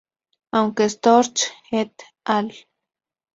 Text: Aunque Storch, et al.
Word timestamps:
Aunque 0.51 0.89
Storch, 0.89 1.51
et 1.79 1.93
al. 2.25 2.47